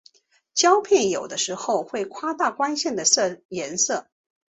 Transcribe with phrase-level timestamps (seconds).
[0.55, 3.03] 胶片有的时候会夸大光线的
[3.49, 4.07] 颜色。